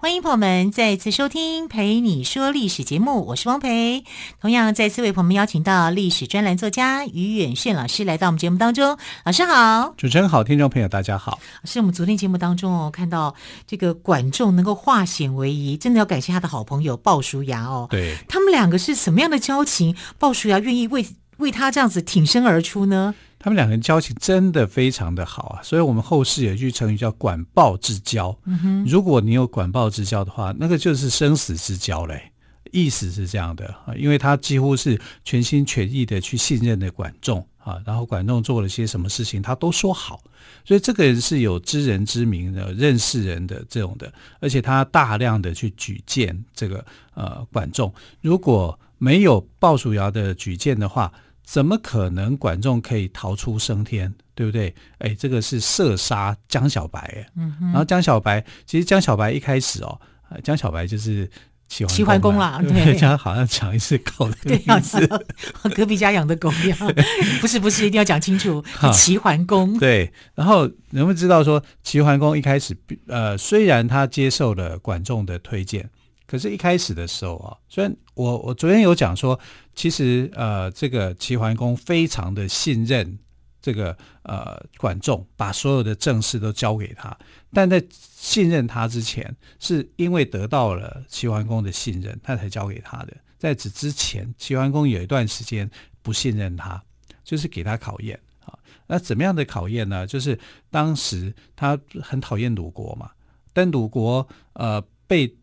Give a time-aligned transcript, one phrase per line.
[0.00, 4.04] 欢迎朋友们再次收听《陪你说历史》节目，我是汪培。
[4.40, 8.96] 同样再次为朋友们邀请到历史专栏作家于远炫老师来到我们节目当中。
[9.24, 11.40] 老师好，主持人好，听众朋友大家好。
[11.64, 13.34] 是我们昨天节目当中哦，看到
[13.66, 17.88] 这个管仲能够化险为夷，真的要感谢他的好朋友鲍叔牙哦。
[17.90, 19.96] 对，他们两个是什么样的交情？
[20.16, 21.04] 鲍叔牙愿意为
[21.38, 23.16] 为他这样子挺身而出呢？
[23.38, 28.36] 他们两个人交情真的非常的好啊，所以我们后世有一句成语叫“管鲍之交”。
[28.86, 32.32] 如果你有管鲍之交的话，那个就是生死之交嘞。
[32.70, 40.20] 意思是这样的啊，因为他几乎是全心全意的去信任的管仲啊，然后管仲做了些什么事情，他都说好，
[40.66, 47.90] 所以这个人是有知人之明的，认识人的这种的，而且他大量的去举荐这个呃管仲。
[48.20, 51.10] 如果没有鲍叔牙的举荐的话，
[51.50, 54.74] 怎么可能管仲可以逃出升天，对不对？
[54.98, 57.00] 哎，这个是射杀江小白。
[57.00, 59.98] 哎，嗯，然后江小白其实江小白一开始哦，
[60.44, 61.26] 江小白就是
[61.66, 66.78] 齐桓齐桓公啦，对，讲好像讲一次狗的样子，对， 隔壁家养的狗一样，
[67.40, 68.62] 不是不是，一定要讲清楚，
[68.92, 69.78] 齐桓公。
[69.78, 70.12] 对。
[70.34, 75.88] 然后能不能知道说齐桓公一开始呃，虽然他接受了管仲的推荐。
[76.30, 79.40] 可是，一开始的时候啊，虽然我我昨天有讲说，
[79.74, 83.18] 其实呃，这个齐桓公非常的信任
[83.62, 87.16] 这个呃管仲，把所有的政事都交给他。
[87.54, 93.16] 但在信任他之前，是因为得到了齐桓公的信任，他才交给他的。
[93.38, 95.70] 在此之前，齐桓公有一段时间
[96.02, 96.82] 不信任他，
[97.24, 98.52] 就是给他考验啊。
[98.86, 100.06] 那怎么样的考验呢？
[100.06, 100.38] 就是
[100.70, 103.12] 当时他很讨厌鲁国嘛，
[103.54, 105.34] 但鲁国呃被。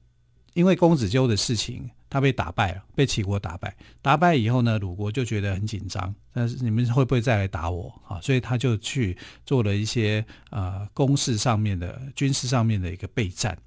[0.55, 3.75] 因为公子纠的事情，他被打败了，被齐国打败。
[4.01, 8.21] 打败以后呢，鲁国就觉得很紧张，但是你们会不会再来打我啊？
[8.21, 13.57] 所以他就去做了一些呃攻势上面的军事上面的一个备战。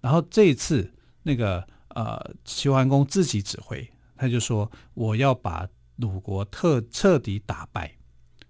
[0.00, 7.94] 然后这一次那个呃齐桓公自己指挥，他就说我要把鲁国特彻底打败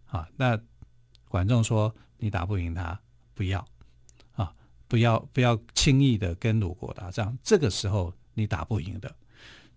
[0.06, 0.26] 啊。
[0.36, 0.58] 那
[1.28, 2.98] 管仲说你打不赢他，
[3.34, 3.62] 不要。
[4.86, 9.14] 不要不要轻易的跟鲁国打仗，这个时候你打不赢的。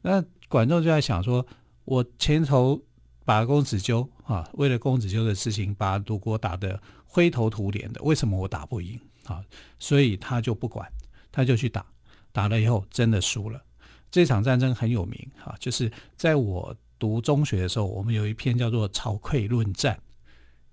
[0.02, 1.46] 那管仲就在想说，
[1.86, 2.82] 我前头
[3.26, 9.44] 把公子纠啊，为了公子纠的事情，把鲁国打得灰头土脸的，为什么我打不赢啊？
[9.80, 10.90] 所以他就不管，
[11.32, 11.86] 他就去打，
[12.32, 13.64] 打了以后真的输了。
[14.12, 19.96] 这场战争很有名啊，就是在我读中学的时候，我们有一篇叫做《曹刿论战》，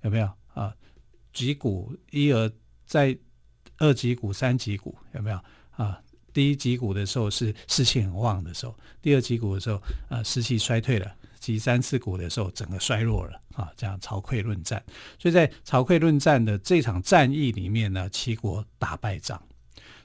[0.02, 0.74] 有没有啊？
[1.32, 2.52] 击鼓一而
[2.84, 3.16] 再。
[3.84, 5.38] 二级股，三级股，有没有
[5.76, 6.00] 啊？
[6.32, 11.06] 第一级股的时候是士气很旺的时候，第二级股的时候，呃，士气衰退了；
[11.38, 13.70] 及三次股的时候，整个衰弱了啊。
[13.76, 14.82] 这样曹溃论战，
[15.16, 19.40] 所以在曹溃论战的这场战役里面呢，齐国打败仗，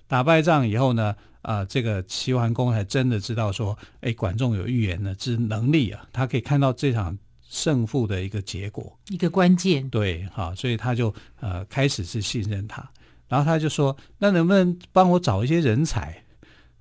[0.08, 7.18] 打败仗以后呢，啊，这个齐桓公还真的知道说，哎，管仲有预言的之能力啊，他可以看到这场
[7.50, 9.90] 胜负的一个结果，一个关键。
[9.90, 12.88] 对，好，所以他就呃开始是信任他。
[13.30, 16.24] 然后他就说：“那能不能帮我找一些人才？”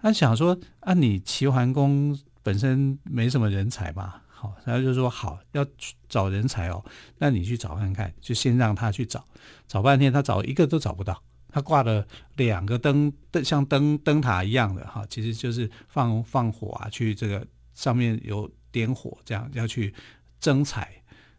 [0.00, 5.66] 他想说：“啊，你齐桓公本身没什么人才嘛。”好，他就说：“好，要
[6.08, 6.82] 找人才哦，
[7.18, 9.22] 那你去找看看。”就先让他去找，
[9.66, 11.22] 找半天，他找一个都找不到。
[11.50, 13.12] 他挂了两个灯，
[13.44, 19.92] 像灯灯塔一样的哈，其实就是放放火啊，去这个上面有点火，这样要去
[20.40, 20.90] 征才，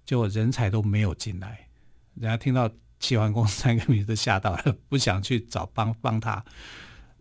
[0.05, 1.67] 结果人才都没有进来。
[2.13, 2.69] 人家听到。
[2.99, 6.43] 齐桓公三个名字吓到了，不想去找帮帮他，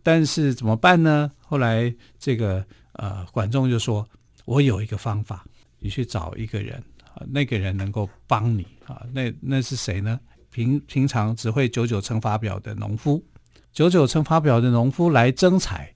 [0.03, 1.31] 但是怎么办呢？
[1.39, 4.07] 后来这个呃管仲就说
[4.45, 5.45] ：“我有一个方法，
[5.79, 6.83] 你去找一个人
[7.13, 9.03] 啊，那个人能够帮你啊。
[9.13, 10.19] 那那是谁呢？
[10.51, 13.23] 平平常只会九九乘法表的农夫，
[13.71, 15.93] 九九乘法表的农夫来征才，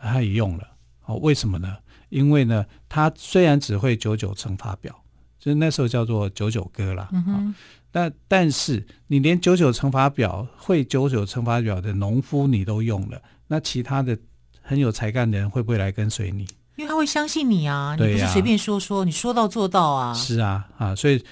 [0.00, 0.76] 他也用了。
[1.06, 1.76] 哦，为什么呢？
[2.08, 5.04] 因为呢，他虽然只会九九乘法表，
[5.38, 7.10] 就是那时候叫做九九歌了。
[7.12, 7.54] 嗯
[7.94, 14.18] 但但是你连九九乘法表会九九乘法表的农夫你都用了，那其他的
[14.60, 16.44] 很有才干的人会不会来跟随你？
[16.74, 20.12] 因为他会相信你啊，你不是随便说说，你说到做到啊。
[20.12, 21.24] 是啊，啊，所以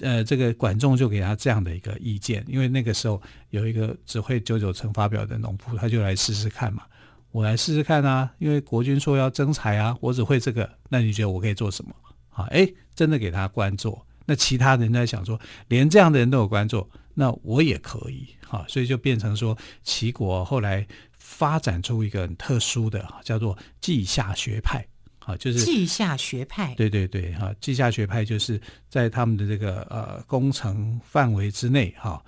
[0.00, 3.20] 呃，这个管仲就给他这样的一个意见，因为那个时候
[3.50, 6.82] 有一个只会九九乘法表的农夫，他就来试试看嘛，
[7.30, 11.94] 我来试试看啊，因为国君说要征财啊，我只会这个，那你觉得我可以做什么？
[12.30, 14.06] 啊，哎，真的给他官做。
[14.26, 20.86] 那其他人在想说，连这样的人都有关注，那我也可以哈，所以就变成说，齐国后来
[21.16, 24.86] 发展出一个很特殊的，叫做稷下学派，
[25.20, 32.22] 啊，就是稷下学派，对对对，哈，稷下学派就是在他们的这个呃工程范围之内，哈，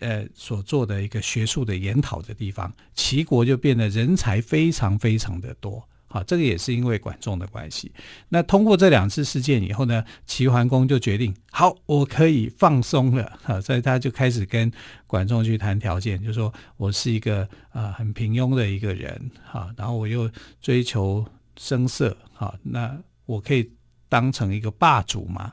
[0.00, 5.86] 呃所做的一个学术的研讨的地方，齐国就变得人才非常非常的多。
[6.14, 7.90] 啊，这个也是因为管仲的关系。
[8.28, 13.36] 那通过这两次事件以后呢，齐桓公就决定，好，我可以放松了。
[13.42, 14.70] 哈，所以他就开始跟
[15.08, 20.30] 管仲去谈条件，就说我是一个啊、很平庸的一个人，哈，然后我又
[20.60, 21.26] 追求
[21.56, 22.96] 声色，哈，那
[23.26, 23.68] 我可以
[24.08, 25.52] 当成一个霸主嘛？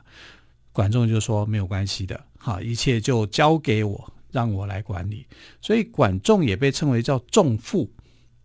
[0.70, 5.26] 管仲就说没有关系的，哈，一切就交给我，让我来管理。
[5.60, 7.90] 所以管仲也被称为叫仲父。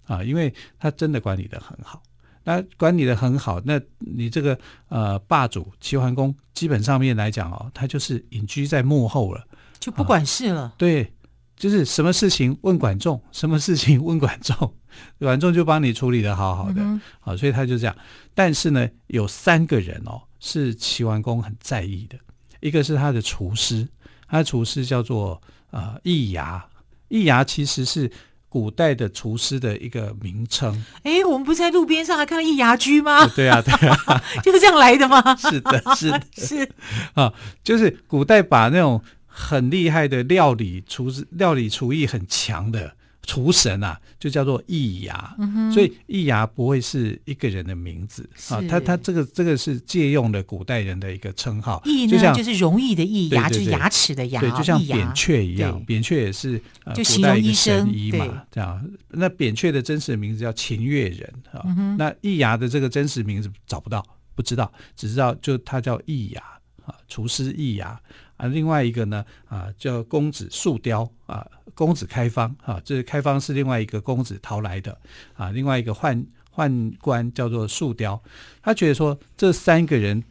[0.07, 2.01] 啊，因为他真的管理的很好，
[2.47, 4.57] 那管理的很好，那你这个
[4.87, 9.45] 呃霸主齐桓公，基本上面来讲哦，他就是隐居在幕后了，
[9.81, 10.61] 就不管事了。
[10.61, 11.11] 啊，对，
[11.57, 14.73] 就是什么事情问管仲，什么事情问管仲，
[15.19, 16.81] 管仲就帮你处理的好好的。
[16.81, 17.93] 嗯、好，所以他就这样。
[18.33, 22.17] 但是呢，有三个人哦，是齐桓公很在意的，
[22.61, 23.85] 一个是他的厨师，
[24.25, 25.41] 他的厨师叫做
[25.71, 26.65] 呃易牙，
[27.09, 28.09] 易牙其实是。
[28.49, 30.83] 古代的厨师的一个名称。
[31.03, 33.25] 哎，我们不是在路边上还看到一牙居吗？
[33.35, 35.21] 对啊，对啊， 就是这样来的吗？
[35.35, 36.69] 是的， 是的，是
[37.13, 37.33] 啊，
[37.63, 42.93] 就是古代把那种很厉害的料理厨师、料理厨艺很强的。
[43.27, 48.27] 厨神啊，就叫做易牙，嗯，所以易牙不会是一个人的名字。
[48.49, 51.81] 啊，他他这个这个是借用的古代人的一个称号。
[51.83, 58.89] 易呢，就像就是容易的易，牙就是牙齿的牙，对，就像扁鹊一样，扁鹊也是呃古代一个神医嘛，这样。
[59.09, 64.01] 那扁鹊的真实名字叫秦越人啊，嗯，那易牙的这个真实名字找不到，
[64.35, 66.41] 不知道，只知道就他叫易牙
[66.85, 67.99] 啊，厨师易牙。
[68.37, 71.43] 啊，另外一个呢，啊，叫公子树雕啊，
[71.77, 74.99] 公子开方啊，这开方是另外一个公子逃来的
[75.35, 76.25] 啊，另外一个宦
[76.55, 78.19] 宦官叫做树雕，
[78.63, 80.23] 他觉得说这三个人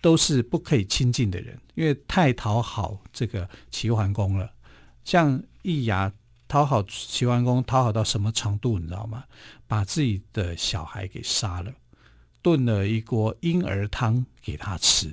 [0.00, 4.50] 都是不可以亲近的人，因为太讨好这个齐桓公了。
[5.04, 6.10] 像易牙
[6.48, 9.24] 讨好齐桓公，讨好到什么程度，你知道吗？
[9.68, 11.70] 把自己的小孩给杀了，
[12.40, 15.12] 炖了一锅婴儿汤给他吃。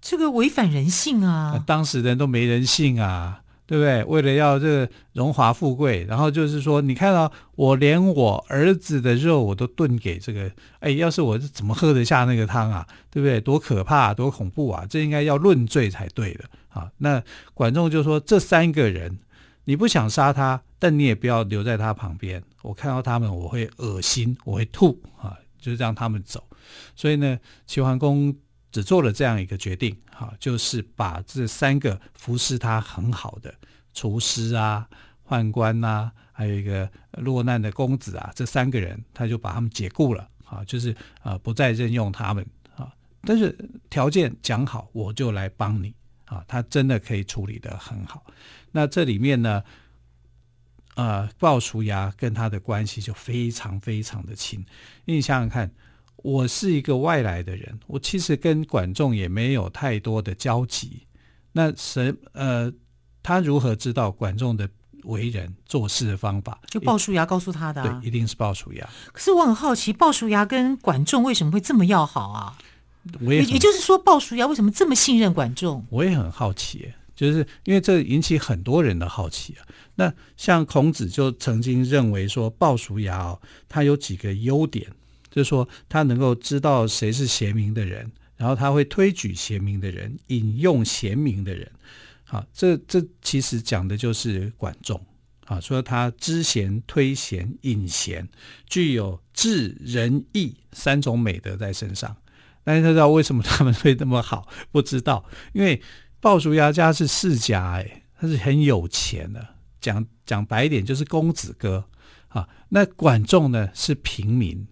[0.00, 1.62] 这个违反人性啊！
[1.66, 4.04] 当时人都没人性啊，对不对？
[4.04, 10.50] 为了要这个荣华富贵，然后就是说，你看到我连我儿子的肉我都炖给这个，
[10.80, 12.86] 哎，要是我怎么喝得下那个汤啊？
[13.10, 13.40] 对不对？
[13.40, 14.84] 多可怕，多恐怖啊！
[14.88, 16.90] 这应该要论罪才对的啊！
[16.98, 17.22] 那
[17.54, 19.18] 管仲就说，这三个人
[19.64, 22.42] 你不想杀他，但你也不要留在他旁边。
[22.62, 25.38] 我看到他们，我会恶心，我会吐啊！
[25.58, 26.44] 就是让他们走。
[26.94, 28.36] 所以呢，齐桓公。
[28.74, 33.54] 只做了这样一个决定，哈，就是把这三个服侍他很好的
[33.92, 34.88] 厨师啊、
[35.28, 40.92] 宦官呐、啊，还有一个落难的公子啊，这三个人，他就把他们解雇了，啊，就是
[41.22, 42.44] 啊，不再任用他们，
[42.74, 42.92] 啊，
[43.22, 43.56] 但是
[43.88, 48.26] 条件讲好，我就来帮你，啊，他真的可以处理得很好。
[48.72, 49.62] 那这里面呢，
[50.96, 54.66] 呃，鲍叔牙跟他的关系就非常非常的亲，
[55.04, 55.70] 你想想看。
[56.24, 61.02] 我是一个外来的人，我其实跟管仲也没有太多的交集。
[61.52, 62.72] 那谁呃，
[63.22, 64.66] 他如何知道管仲的
[65.02, 66.58] 为人做事的方法？
[66.66, 68.00] 就鲍叔牙告诉他的、啊。
[68.00, 68.88] 对，一定是鲍叔牙。
[69.12, 72.56] 可是我很好奇，鲍叔牙跟管仲为什么会这么要好啊？
[73.20, 75.84] 我也，也就是说，鲍叔牙为什么这么信任管仲？
[75.90, 79.68] 我也很好奇，就是因为这引起很多人的好奇啊。
[79.96, 84.90] 那像孔子就曾经认为说，鲍叔牙哦，他有几个优点。
[85.34, 91.68] 就是说，他能够知道谁是贤明的人，然后他会推举贤明的人，引用贤明的人。
[92.22, 95.04] 好，这这其实讲的就是管仲
[95.46, 98.28] 啊，说他知贤、推贤、引贤，
[98.64, 102.16] 具有智、仁、义三种美德在身上。
[102.62, 104.48] 但是他知道为什么他们会那么好？
[104.70, 105.82] 不知道，因为
[106.20, 109.44] 鲍叔牙家是世家，哎，他是很有钱的。
[109.80, 111.86] 讲讲白一点，就是公子哥
[112.28, 112.48] 啊。
[112.68, 114.64] 那管仲呢，是平民。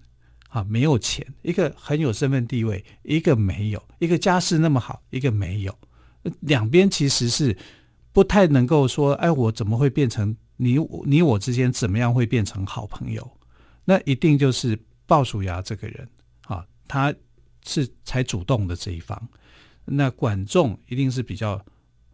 [0.53, 5.75] 啊，没有钱，一个很有身份地位，一个没有，一个家世那么好，一个没有，
[6.41, 7.57] 两边其实是
[8.13, 13.39] 不太能够说，哎，我怎么会变成你你我之间怎么样会变成好朋友？
[13.87, 16.07] 那一定就是鲍叔牙这个人
[16.43, 17.15] 啊，他
[17.65, 19.27] 是才主动的这一方，
[19.87, 21.65] 那管仲一定是比较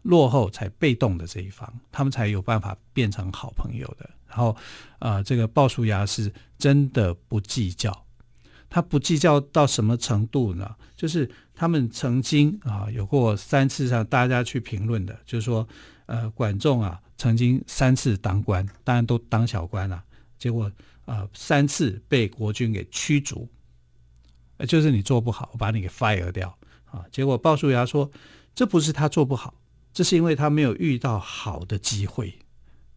[0.03, 4.09] 落后才被动的这一方，他们才有办法变成好朋友的。
[4.29, 4.55] 然后
[4.99, 8.05] 啊，这个鲍叔牙是真的不计较。
[8.69, 10.75] 他不计较到什么程度呢？
[10.95, 15.67] 就是他们曾经啊有过三次让大家去评论的，就是说，
[16.05, 20.03] 呃，管仲啊曾经三次当官，当然都当小官了，
[20.37, 20.71] 结果
[21.05, 23.49] 啊，三次被国君给驱逐，
[24.67, 27.05] 就是你做不好，我把你给 fire 掉啊。
[27.11, 28.11] 结果鲍叔牙说，
[28.53, 29.53] 这不是他做不好，
[29.91, 32.37] 这是因为他没有遇到好的机会，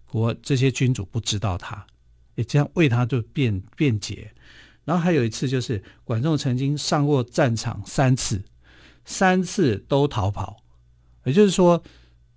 [0.07, 1.87] 国这些君主不知道他，
[2.35, 4.35] 也这样为他就辩辩解。
[4.85, 8.43] 然后还有一次，就是管仲曾经上过战场三次，
[9.05, 10.62] 三次都逃跑，
[11.25, 11.83] 也就是说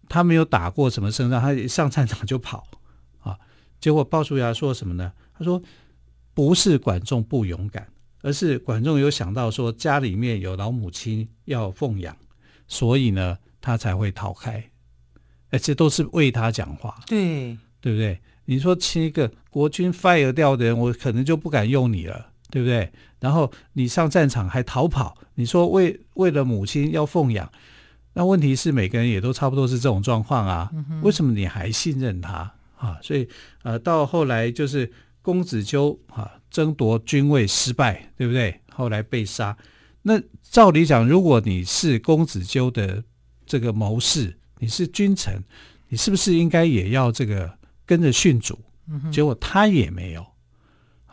[0.07, 2.67] 他没有打过什么胜仗，他一上战场就跑
[3.19, 3.37] 啊。
[3.79, 5.11] 结果鲍叔牙说什么呢？
[5.37, 5.61] 他说
[6.33, 7.87] 不是管仲不勇敢，
[8.21, 12.15] 而是管仲有想到说家里面有老母亲要奉养，
[12.67, 14.63] 所以呢他才会逃开。
[15.51, 18.19] 而且都是为他讲话，对对不对？
[18.45, 22.33] 你说七个国军 fire 掉的人，我可能就不敢用你了。
[22.55, 22.89] 对不对？
[23.19, 27.51] 然后你上战场还逃跑，你说为为了母亲要奉养，
[28.13, 30.71] 那问题是每个人也都差不多是这种状况啊。
[30.73, 32.97] 嗯、为什么你还信任他啊？
[33.01, 33.27] 所以
[33.63, 34.89] 呃，到后来就是
[35.21, 38.57] 公子纠啊争夺君位失败，对不对？
[38.71, 39.57] 后来被杀。
[40.03, 43.03] 那照理讲，如果你是公子纠的
[43.45, 45.43] 这个谋士，你是君臣，
[45.89, 48.57] 你是不是应该也要这个跟着殉主？
[48.87, 50.25] 嗯、结果他也没有。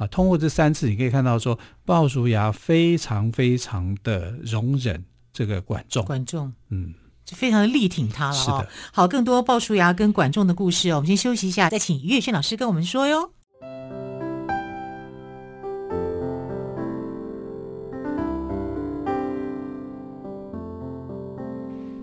[0.02, 6.04] 啊，通过这三次，你可以看到说，鲍叔牙非常非常的容忍这个管仲。
[6.04, 6.92] 管仲，嗯，
[7.24, 8.34] 就非常的力挺他了。
[8.34, 13.30] 是的，好，更多鲍叔牙跟管仲的故事哦，我们先休息一下，再请于月轩老师跟我们说哟。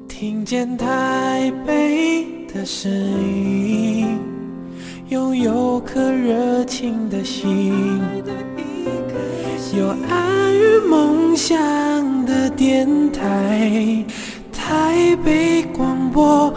[0.08, 4.38] 听见台北的声音。
[5.09, 7.99] 拥有颗热情的心，
[9.75, 11.55] 有爱与梦想
[12.27, 14.05] 的电台，
[14.53, 16.53] 台北广播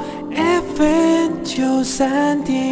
[0.77, 2.63] FM 九三点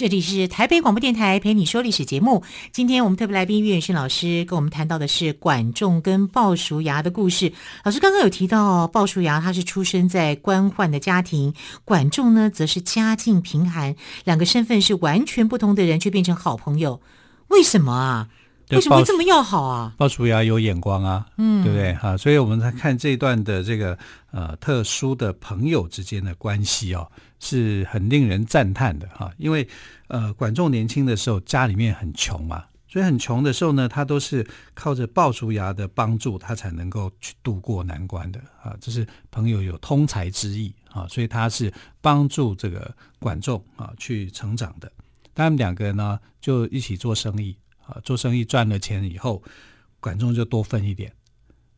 [0.00, 2.42] 这里是台北广播电台陪你说历史节目。
[2.72, 7.52] 今天我们特别来宾岳远逊老师跟我们谈到的是管仲跟鲍叔牙的故事。
[7.84, 11.52] 老师刚刚有提到，鲍叔牙他是出生在官宦的家庭，
[11.84, 17.02] 管仲呢则是家境贫寒，两个身份是完全不同的人，却变成好朋友。
[17.48, 18.28] 为什么啊？
[18.76, 19.94] 为什么会这么要好啊？
[19.96, 21.94] 鲍叔牙有眼光啊，嗯，对不对？
[21.94, 23.98] 哈，所以我们在看这一段的这个
[24.30, 27.10] 呃特殊的朋友之间的关系哦。
[27.42, 29.66] 是很令人赞叹的哈，因为
[30.08, 38.76] 呃，管仲年轻的时候家里面很穷嘛，所以很穷的时候呢，他都是靠着鲍叔牙的帮助，他才能够去渡过难关的啊。
[38.78, 41.72] 这是朋友有通才之意啊，所以他是
[42.02, 44.92] 帮助这个管仲啊去成长的。
[45.34, 47.56] 他们两个人呢就一起做生意
[47.90, 49.42] 啊，做生意赚了钱以后，
[50.00, 51.12] 管仲就多分一点。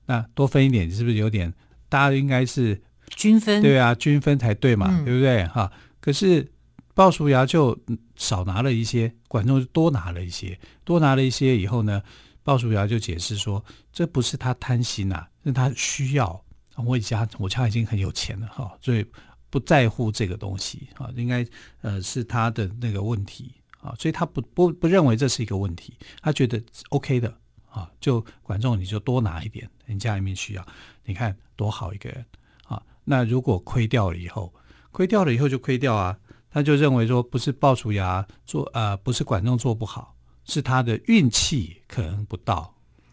[0.07, 1.53] 那多分一点是不是有点？
[1.89, 2.81] 大家应该是。
[3.15, 5.71] 均分对啊，均分才对嘛，嗯、对不对哈？
[6.01, 6.51] 可是
[6.95, 7.79] 鲍叔牙就
[8.17, 12.03] 少拿了一些，管仲就多拿了一些，多拿了一些以后呢，
[12.43, 16.43] 鲍叔牙就解释说，这不是他贪心呐、啊，是他需要。
[16.87, 19.05] 我家我家已经很有钱了哈，所以
[19.51, 21.47] 不在乎这个东西啊，应该
[21.83, 23.53] 呃是他的那个问题
[23.83, 27.37] 啊，所以他不不不认为这是一个问题，他觉得 OK 的
[27.69, 30.65] 啊，就管仲你就多拿一点，人家里面需要，
[31.05, 32.25] 你看多好一个人
[32.65, 32.81] 啊。
[33.05, 34.55] 那如果亏掉了以后，
[34.93, 36.17] 亏掉了以后就亏掉啊，
[36.49, 42.73] 他就认为说不是鲍叔牙做呃，不是管仲做不好，是他的运气可能不到。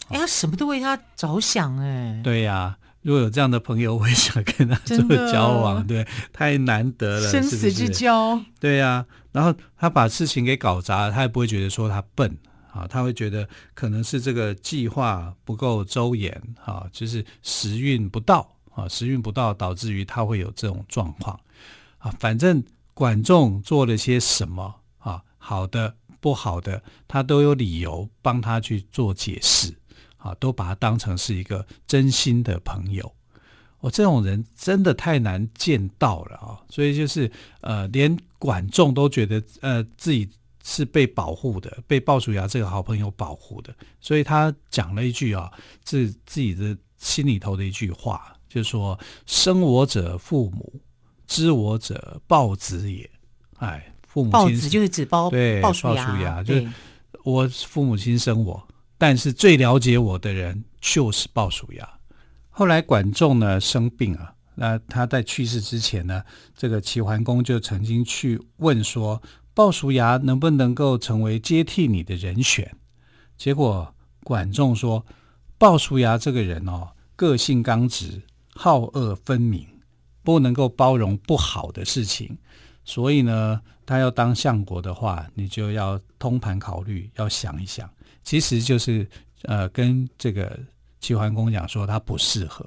[0.09, 2.21] 哎，他什么都为他着想哎。
[2.23, 4.97] 对呀、啊，如果有这样的朋友，我也想跟他 做
[5.31, 8.35] 交往，对，太难得了，生死之交。
[8.37, 12.37] 是是对呀、啊，然后他把事情给搞砸了，他也不会觉得说他笨
[12.71, 18.55] 啊，他会觉得可能是这个计划不够周延啊，就是时运不到。
[18.75, 21.37] 啊，时运不到，导致于他会有这种状况
[21.97, 22.13] 啊。
[22.17, 22.63] 反正
[22.93, 29.73] 管仲做了些什么啊，好的、不好的，他都有理由帮他去做解释
[30.19, 33.11] 啊，都把他当成是一个真心的朋友。
[33.79, 40.29] 我、哦、这种人真的太难见到了啊，所以就是呃，连管仲都觉得呃自己
[40.63, 45.51] 是被保护的，被鲍叔牙这个好朋友保护的，所以他讲了一句啊，
[45.83, 48.35] 自自己的心里头的一句话。
[48.49, 50.73] 就是说，生我者父母，
[51.27, 53.07] 知我者，豹子也。
[53.57, 56.67] 哎，父母亲就是指包，对，鲍叔牙，就是
[57.23, 58.67] 我父母亲生我，
[58.99, 61.89] 但是最了解我的人就是鲍叔牙。
[62.49, 66.21] 后来管仲呢生病啊，那他在去世之前呢，
[66.55, 72.75] 这个齐桓公就曾经去问说，鲍叔牙能不能够成为接替你的人选？
[73.37, 75.05] 结果管仲说，
[75.57, 78.21] 鲍叔牙这个人哦，个性刚直，
[78.53, 79.65] 好恶分明，
[80.23, 82.37] 不能够包容不好的事情。
[82.83, 87.89] 所以呢，他要当相国的话，你就要通盘考虑，要想一想。
[88.23, 89.07] 其实就是
[89.43, 90.59] 呃，跟这个
[90.99, 92.65] 齐桓公讲说他不适合。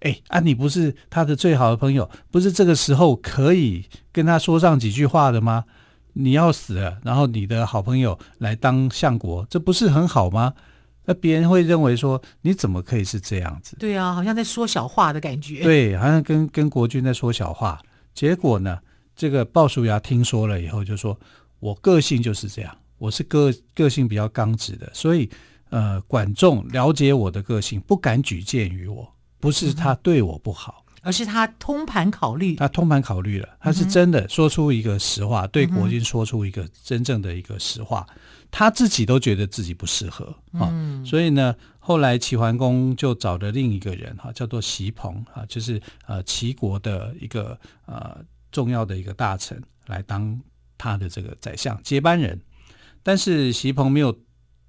[0.00, 5.64] 哎，啊，你不是他的最好的朋友，不是这个时候可以跟他说上几句话的吗？
[6.12, 10.54] 你要死了，然后你的好朋友来当相国，这不是很好吗？
[11.04, 13.76] 那别人会认为说，你怎么可以是这样子？
[13.78, 15.62] 对啊，好像在说小话的感觉。
[15.62, 17.80] 对，好像跟跟国君在说小话。
[18.14, 18.78] 结果呢？
[19.20, 21.14] 这个鲍叔牙听说了以后，就说
[21.60, 25.28] ：“我个性就是这样，我是个个性比较刚直的，所以
[25.68, 29.06] 呃，管仲了解我的个性，不敢举荐于我，
[29.38, 32.56] 不是他对我不好，嗯、而是他通盘考虑。
[32.56, 40.70] 他通盘考虑了，他是真的说出一个实话，嗯、对国君说出一个真正的一个实话，嗯、他自己都觉得自己不适合啊。
[40.72, 48.16] 嗯、所以呢，后来齐桓公就找了另一个人哈，叫做隰朋啊，就是呃齐国的一个呃。”
[48.50, 50.40] 重要的一个大臣来当
[50.78, 52.40] 他的这个宰相接班人，
[53.02, 54.18] 但是席鹏没有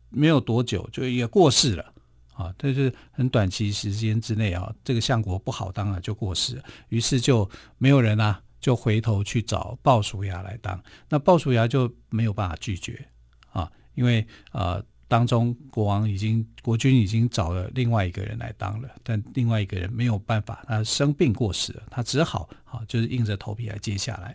[0.09, 1.93] 没有多久就也过世了。
[2.33, 13.07] 啊，但是很短期时间之内啊，这个相国不好当啊，就过世了，于是就没有人啊，就回头去找鲍叔牙来当，那鲍叔牙就没有办法拒绝。
[13.51, 14.83] 啊，因为呃。
[15.11, 24.33] 当中，国王已经国君已经找了另外一个人来当了，但另外一个人没有办法，他生病过世了，他只好啊，就是硬着头皮来接下来。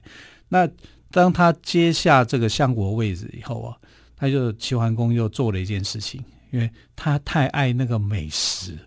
[0.50, 0.68] 那
[1.10, 3.74] 当他接下这个相国位置以后啊，
[4.18, 8.78] 他就齐桓公又做了一件事情，因为他太爱那个美食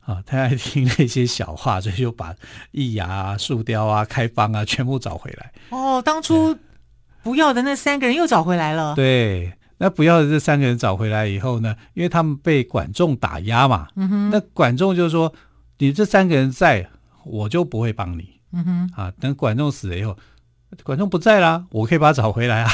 [0.00, 2.36] 啊，太爱听那些小话，所以就把
[2.72, 5.50] 易牙啊、树雕啊、开方啊全部找回来。
[5.70, 6.54] 哦，当初
[7.22, 8.94] 不要的那三个人又找回来了。
[8.94, 9.50] 对。
[9.82, 15.32] 那不要的这三个人找回来以后呢，因为他们被管仲打压嘛，嗯、哼那管仲就说
[15.80, 16.90] ：“你这三个人在，
[17.24, 18.40] 我就不会帮你。
[18.52, 20.14] 嗯哼”啊，等管仲死了以后，
[20.84, 22.70] 管仲不在啦，我可以把他找回来啊。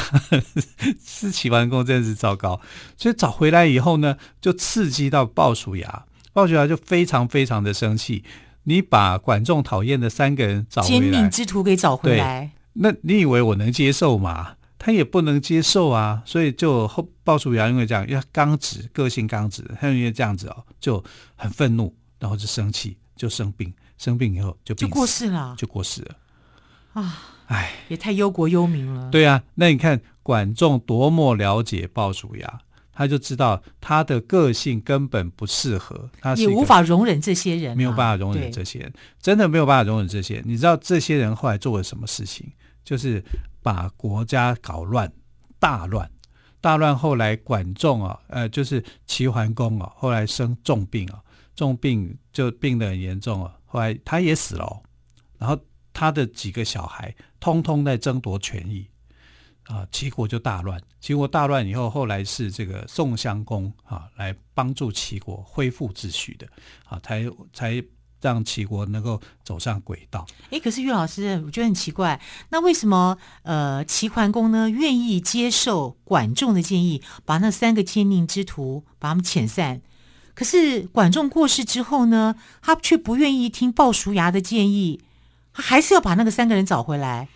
[1.01, 2.61] 是齐桓公真是糟糕，
[2.97, 8.25] 所以找回来以后呢，就刺激到鲍叔牙，鲍叔牙就非常非常的生气。
[8.64, 14.55] 你把管仲讨厌的三个人找回来，奸佞之徒给找回来，那你以为我能接受吗？
[14.87, 21.03] 他也不能接受啊，所以就后鲍叔牙因为这样，因为他刚直，个性刚直，他因为这样子哦，就
[21.35, 26.14] 很愤怒，然后就生气，就生病，生病以后就病就过世了，就过世了
[26.92, 27.33] 啊！
[27.49, 29.11] 哎，也太忧国忧民了。
[29.11, 32.61] 对啊，那你看管仲多么了解鲍叔牙，
[32.92, 40.44] 他就知道他的个性根本不适合，他也无法容忍这些人，啊，没有办法容忍这些人，真的没有办法容忍这些人。
[40.46, 42.46] 你知道这些人后来做了什么事情？
[42.85, 43.20] 就是。
[43.66, 45.12] 把国家搞乱，
[45.59, 46.09] 大乱，
[46.61, 46.96] 大乱。
[46.96, 51.20] 后来管仲啊，呃，就是齐桓公啊，后来生重病啊，
[51.57, 53.59] 重病就病得很严重啊。
[53.64, 54.83] 后来他也死了，
[55.37, 55.59] 然后
[55.92, 58.88] 他的几个小孩通通在争夺权益
[59.64, 60.81] 啊，齐国就大乱。
[61.00, 66.46] 齐国大乱以后，后来是这个宋襄公啊来帮助齐国恢复秩序的
[66.85, 67.85] 啊，才才。
[68.27, 70.27] 让齐国能够走上轨道。
[70.51, 79.81] 哎，可是岳老师，我觉得很奇怪，那为什么呃齐桓公呢愿意接受管仲的建议，把那三个奸佞之徒把他们遣散？
[80.35, 85.01] 可是管仲过世之后呢，他却不愿意听鲍叔牙的建议，
[85.55, 87.29] 他还是要把那个三个人找回来。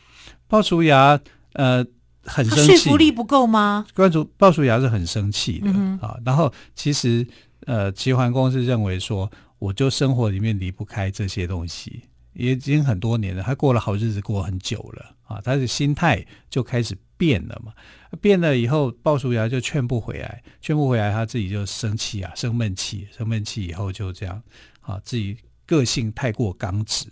[0.48, 1.20] 鲍叔牙
[1.52, 1.86] 呃
[2.24, 3.86] 很生气，说服力不够吗？
[3.94, 6.16] 关注鲍叔牙是很生气的、嗯、啊。
[6.24, 7.24] 然后其实
[7.66, 9.30] 呃齐桓公是认为说。
[9.60, 13.42] 我就生活里面离不开这些东西，也已经很多年了。
[13.42, 17.72] 他过了好日子，过很久了啊，他的心态就开始变了嘛。
[18.20, 24.42] 变了以后，鲍叔牙就劝不回来，劝不回来，他自己就生气啊，生闷气，生闷气以后就这样
[24.80, 27.06] 啊，自己个性太过刚直，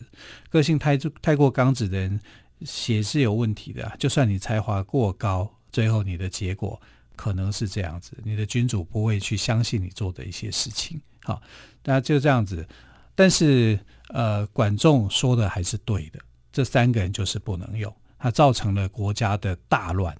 [0.48, 2.18] 个性太太过刚直的人
[2.62, 3.94] 血是有问题的。
[3.98, 6.80] 就算你才华过高，最后你的结果
[7.14, 10.98] 可能是这样子，你的君主不会去相信你做的一些事情。
[11.28, 11.42] 好，
[11.84, 12.66] 那就这样子。
[13.14, 16.18] 但是，呃，管仲说的还是对的。
[16.50, 20.16] 这三个人就是不能用，他造成了国家的大乱。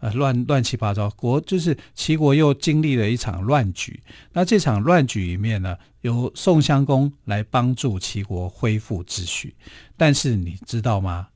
[0.00, 4.02] 呃乱乱七八糟，国就是齐国又经历了一场乱局。
[4.32, 9.54] 那这场乱局里面呢，由宋襄公来帮助齐国恢复秩序，
[9.96, 11.28] 但是你知道吗？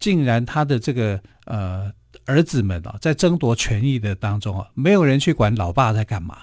[0.00, 1.92] 竟然他的这个呃
[2.24, 6.38] 儿子们啊，在争夺权益的当中啊，没有人去管老爸在干嘛，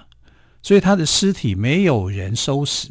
[0.62, 2.90] 所以他的尸体没有人收拾。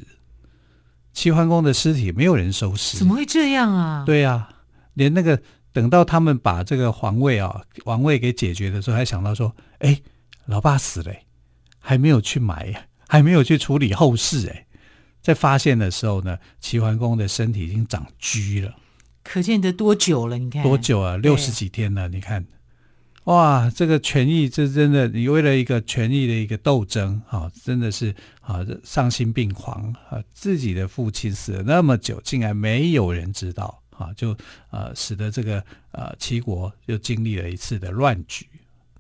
[1.13, 4.05] 齐桓公的尸体没有人收拾，怎么会这样啊？
[4.07, 4.51] 对呀、啊，
[4.95, 5.41] 连那个
[5.73, 10.01] 等到他们把这个皇位啊王位给解决的时候，还想到说，哎，
[10.47, 11.13] 老爸死了，
[11.81, 14.67] 还没有去埋，还没有去处理后事，哎，
[15.21, 18.77] 在发现的时候呢，齐桓公的身体已经长疽了。
[19.25, 20.39] 可见得多久了？
[20.39, 21.17] 你看多久啊？
[21.17, 22.09] 六十几天了。
[22.09, 22.47] 你看，
[23.29, 30.17] 哇，这个权益，这真的，你为了一个权益的一个斗争啊，真的是啊，丧心病狂啊！
[30.33, 34.35] 自己的父亲死了那么久，竟然没有人知道啊，就
[34.71, 38.47] 呃，使得这个呃齐国又经历了一次的乱局。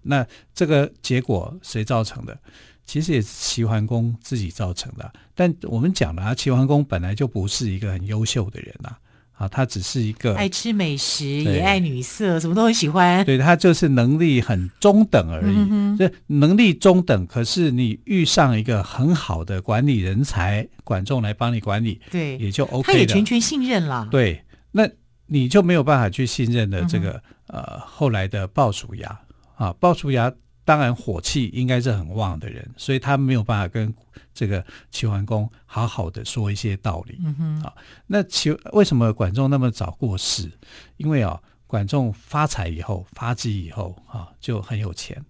[0.02, 2.38] 那这个结果谁造成的？
[2.84, 5.10] 其实也是齐桓公自己造成的。
[5.34, 8.98] 但我们讲了啊，齐桓公本来就不是一个很优秀的人啊。
[9.38, 13.24] 啊，他只是一个爱吃美食，也爱女色，什么都很喜欢。
[13.24, 17.24] 对，他就是能力很中等而已，这、嗯、能力中等。
[17.28, 22.92] 可是你遇上一个很好的管理人才，管仲来帮你管理，对，也就 OK。
[22.92, 24.08] 他也全权信任了。
[24.10, 24.88] 对，那
[25.26, 29.20] 你就没有办法去信任的这个、嗯、呃后来的鲍叔牙
[29.54, 30.32] 啊，鲍叔牙。
[30.68, 33.94] 当然，火气应该是很旺的人，所以他没有办法跟
[34.34, 37.18] 这个齐桓公好好的说一些道理。
[37.24, 37.72] 嗯哼，啊，
[38.06, 40.50] 那齐为什么管仲那么早过世？
[40.98, 45.24] 因为啊，管仲发财以后，发迹以后啊，就很有钱，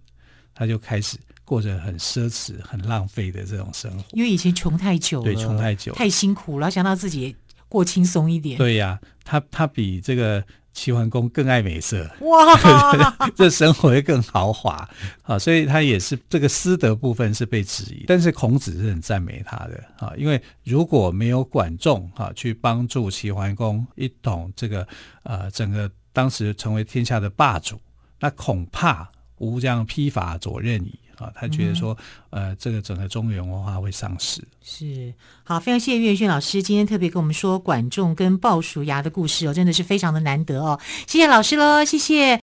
[0.53, 4.03] 他就开始过着很奢侈、很浪费的这种生活。
[4.11, 7.33] 因为以前穷太久了，对，穷太久，太辛苦了，想到自己
[7.69, 8.57] 过轻松一点。
[8.57, 10.43] 对呀、啊，他他比这个。
[10.73, 14.87] 齐桓公更爱美色，哇， 这生活会更豪华
[15.23, 15.37] 啊！
[15.37, 24.87] 所以他也是这个私德部分是被质疑，但是孔子是很赞美他的啊，因为如果没有管仲啊去帮助齐桓公一统这个
[25.23, 27.79] 呃整个当时成为天下的霸主，
[28.19, 30.97] 那恐怕无这样披发左衽矣。
[31.19, 31.95] 啊，他觉得说，
[32.29, 34.41] 呃，这个整个中原文化会丧失。
[34.61, 40.79] 是，好，非常谢谢岳轩老师今天特别跟我们说管仲跟鲍叔牙的故事哦，真的是非常的难得哦。
[41.07, 42.48] 谢谢老师喽，谢谢。